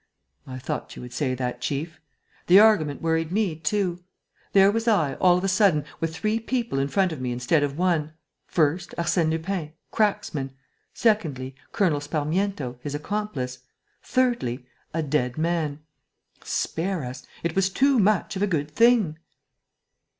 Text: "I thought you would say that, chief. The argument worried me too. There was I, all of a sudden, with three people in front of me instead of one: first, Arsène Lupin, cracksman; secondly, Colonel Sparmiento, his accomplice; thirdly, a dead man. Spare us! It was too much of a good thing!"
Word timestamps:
"I 0.47 0.57
thought 0.57 0.95
you 0.95 1.01
would 1.03 1.13
say 1.13 1.35
that, 1.35 1.61
chief. 1.61 2.01
The 2.47 2.59
argument 2.59 3.03
worried 3.03 3.31
me 3.31 3.55
too. 3.55 4.03
There 4.51 4.71
was 4.71 4.87
I, 4.87 5.13
all 5.17 5.37
of 5.37 5.43
a 5.43 5.47
sudden, 5.47 5.85
with 5.99 6.15
three 6.15 6.39
people 6.39 6.79
in 6.79 6.87
front 6.87 7.11
of 7.11 7.21
me 7.21 7.31
instead 7.31 7.61
of 7.61 7.77
one: 7.77 8.13
first, 8.47 8.95
Arsène 8.97 9.29
Lupin, 9.29 9.73
cracksman; 9.91 10.55
secondly, 10.91 11.53
Colonel 11.71 12.01
Sparmiento, 12.01 12.79
his 12.81 12.95
accomplice; 12.95 13.59
thirdly, 14.01 14.65
a 14.91 15.03
dead 15.03 15.37
man. 15.37 15.81
Spare 16.43 17.03
us! 17.05 17.27
It 17.43 17.55
was 17.55 17.69
too 17.69 17.99
much 17.99 18.35
of 18.35 18.41
a 18.41 18.47
good 18.47 18.71
thing!" 18.71 19.19